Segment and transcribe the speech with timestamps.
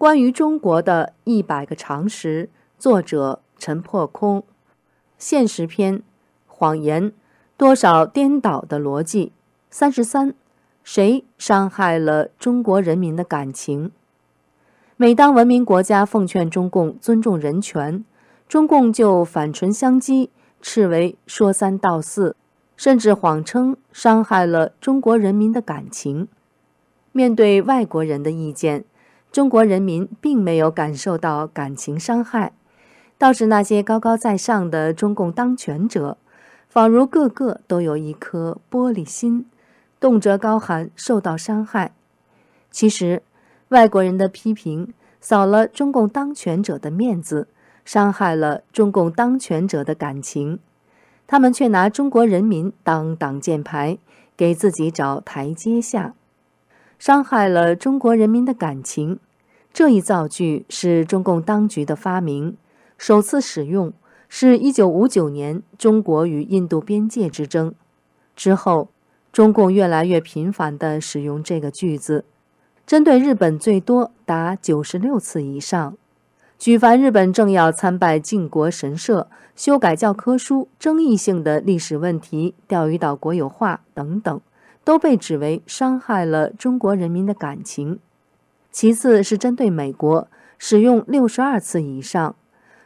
[0.00, 4.42] 关于中国的一百个常识，作者陈破空。
[5.18, 6.02] 现实篇：
[6.46, 7.12] 谎言，
[7.58, 9.32] 多少颠倒的逻辑。
[9.68, 10.32] 三十三，
[10.82, 13.90] 谁伤害了中国人民的感情？
[14.96, 18.02] 每当文明国家奉劝中共尊重人权，
[18.48, 20.30] 中共就反唇相讥，
[20.62, 22.34] 斥为说三道四，
[22.74, 26.26] 甚至谎称伤害了中国人民的感情。
[27.12, 28.86] 面对外国人的意见。
[29.32, 32.52] 中国人民并没有感受到感情伤害，
[33.16, 36.18] 倒是那些高高在上的中共当权者，
[36.68, 39.46] 仿如个个都有一颗玻璃心，
[40.00, 41.92] 动辄高喊受到伤害。
[42.72, 43.22] 其实，
[43.68, 47.46] 外国人的批评扫了中共当权者的面子，
[47.84, 50.58] 伤害了中共当权者的感情，
[51.28, 53.98] 他们却拿中国人民当挡箭牌，
[54.36, 56.14] 给自己找台阶下。
[57.00, 59.18] 伤害了中国人民的感情，
[59.72, 62.58] 这一造句是中共当局的发明，
[62.98, 63.90] 首次使用
[64.28, 67.74] 是一九五九年中国与印度边界之争。
[68.36, 68.90] 之后，
[69.32, 72.26] 中共越来越频繁地使用这个句子，
[72.86, 75.96] 针对日本最多达九十六次以上，
[76.58, 84.38] 举凡日本政要参拜靖国神社、修改教科书、争议性的历史问题、钓鱼岛国有化等等。
[84.90, 88.00] 都被指为伤害了中国人民的感情。
[88.72, 90.26] 其次是针对美国，
[90.58, 92.34] 使用六十二次以上。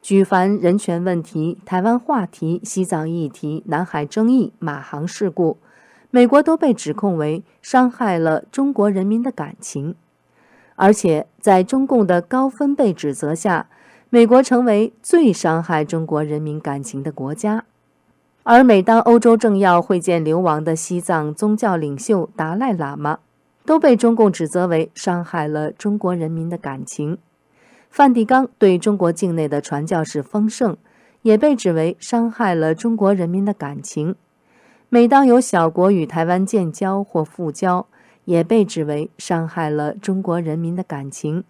[0.00, 5.58] 举凡人权问题、台湾话题、西藏议题、南海争议、马航事故，
[6.12, 9.96] 美国都被指控为伤害了中国人民的感情。
[10.76, 13.68] 而且在中共的高分贝指责下，
[14.08, 17.64] 美国成为最伤害中国人民感情的国家。
[18.50, 23.18] 而每当欧洲政要会见流亡的西藏宗教领袖达赖喇嘛，
[23.66, 27.18] 都被中共指责为伤害了中国人民的感情。
[27.90, 30.78] 梵蒂冈对中国境内的传教士丰盛，
[31.20, 34.14] 也被指为伤害了中国人民的感情。
[34.88, 37.84] 每当有小国与台湾建交或复交，
[38.24, 41.44] 也被指为伤害了中国人民的感情。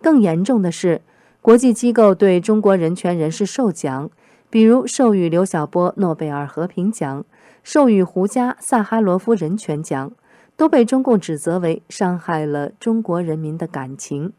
[0.00, 1.02] 更严重的是，
[1.42, 4.10] 国际机构对中国人权人士授奖。
[4.52, 7.24] 比如授予刘晓波诺贝尔和平奖，
[7.62, 10.12] 授予胡佳萨哈罗夫人权奖，
[10.58, 14.34] 都被中共指责为伤害了中国人民的感情。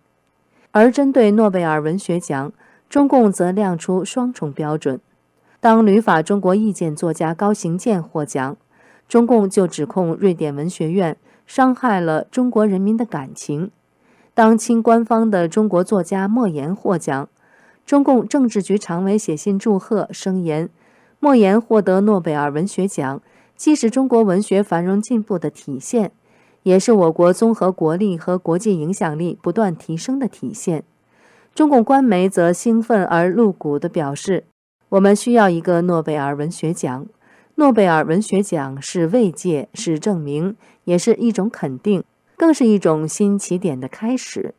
[0.69, 2.53] 而针对诺贝尔文学奖，
[2.88, 5.00] 中共则亮出双重标准：
[5.59, 8.56] 当旅法中国意见作家高行健获奖，
[9.07, 13.69] 中共就指控瑞典文学院伤害了中国人民的感情；
[14.35, 17.28] 当亲官方的中国作家莫言获奖。
[17.86, 20.70] 中共政治局常委写信祝贺，声言
[21.20, 23.22] 莫言获得诺贝尔文学奖，
[23.56, 26.12] 既是中国文学繁荣进步的体现，
[26.64, 30.84] 也是我国综合国力和国际影响力不断提升的体现。
[31.54, 34.46] 中共官媒则兴奋而露骨地表示
[34.90, 37.06] ：“我们需要一个诺贝尔文学奖。
[37.56, 40.56] 诺贝尔文学奖是慰藉，是证明，
[40.86, 42.04] 也是一种肯定，
[42.36, 44.56] 更是一种新起点的开始。”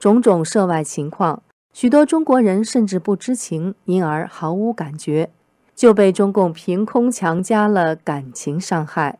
[0.00, 1.42] 种种涉外情况。
[1.78, 5.28] 许多中国人甚至不知情，因而毫无感觉，
[5.74, 9.18] 就被中共凭空强加了感情伤害。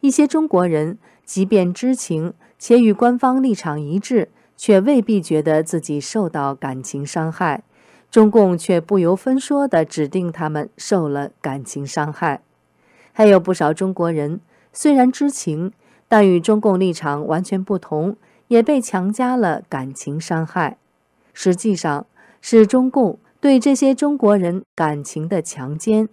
[0.00, 7.62] 一些中国人即便知情且与官方立场一致，却未必觉得自己受到感情伤害，
[8.10, 12.42] 中共却不由分说地指定他们受了感情伤害。
[13.14, 15.72] 还有不少中国人虽然知情，
[16.08, 18.18] 但与中共立场完全不同，
[18.48, 20.76] 也被强加了感情伤害。
[21.38, 22.06] 实际上
[22.40, 26.08] 是中共对这些中国人感情的强奸。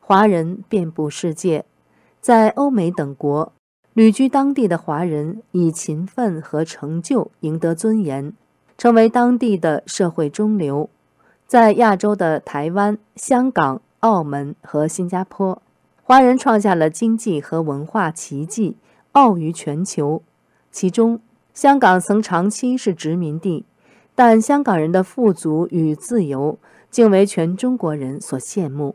[0.00, 1.64] 华人遍布世界，
[2.20, 3.54] 在欧美等国
[3.94, 8.34] 旅居当地的华人以勤奋和成就赢得尊严，
[8.76, 10.90] 成为当地的社会中流。
[11.46, 15.62] 在亚洲的台湾、香港、澳门和新加坡，
[16.02, 18.76] 华人创下了经济和文化奇迹，
[19.12, 20.22] 傲于全球。
[20.70, 21.20] 其中，
[21.54, 23.64] 香港曾长期是殖民地。
[24.14, 26.58] 但香港人的富足与自由，
[26.90, 28.94] 竟为全中国人所羡慕。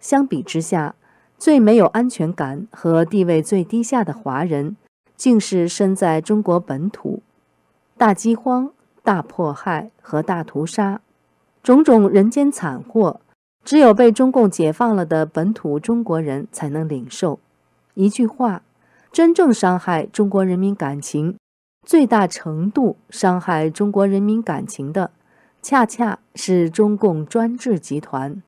[0.00, 0.94] 相比之下，
[1.38, 4.76] 最没有安全感和地位最低下的华人，
[5.16, 7.22] 竟是身在中国本土。
[7.96, 8.70] 大饥荒、
[9.02, 11.00] 大迫害和大屠杀，
[11.62, 13.20] 种种人间惨祸，
[13.64, 17.38] 只有被中共解放了的本土中国人才能领受。
[17.94, 18.62] 一句话，
[19.12, 21.36] 真正伤害中国人民感情。
[21.86, 25.12] 最大程度伤害中国人民感情的，
[25.62, 28.42] 恰恰是中共专制集团。